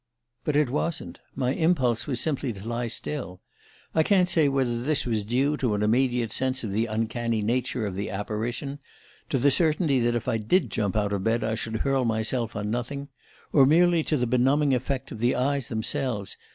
But 0.43 0.55
it 0.55 0.71
wasn't 0.71 1.19
my 1.35 1.51
impulse 1.53 2.07
was 2.07 2.19
simply 2.19 2.51
to 2.53 2.67
lie 2.67 2.87
still... 2.87 3.39
I 3.93 4.01
can't 4.01 4.27
say 4.27 4.49
whether 4.49 4.81
this 4.81 5.05
was 5.05 5.23
due 5.23 5.57
to 5.57 5.75
an 5.75 5.83
immediate 5.83 6.31
sense 6.31 6.63
of 6.63 6.71
the 6.71 6.87
uncanny 6.87 7.43
nature 7.43 7.85
of 7.85 7.93
the 7.93 8.09
apparition 8.09 8.79
to 9.29 9.37
the 9.37 9.51
certainty 9.51 9.99
that 9.99 10.15
if 10.15 10.27
I 10.27 10.39
did 10.39 10.71
jump 10.71 10.95
out 10.95 11.13
of 11.13 11.23
bed 11.23 11.43
I 11.43 11.53
should 11.53 11.81
hurl 11.85 12.03
myself 12.03 12.55
on 12.55 12.71
nothing 12.71 13.09
or 13.53 13.67
merely 13.67 14.01
to 14.05 14.17
the 14.17 14.25
benumbing 14.25 14.73
effect 14.73 15.11
of 15.11 15.19
the 15.19 15.35
eyes 15.35 15.67
themselves. 15.67 16.35